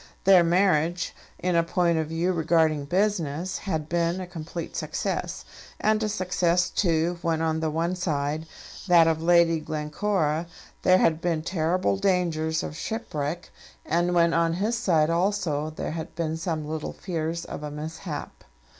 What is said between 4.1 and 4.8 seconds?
a complete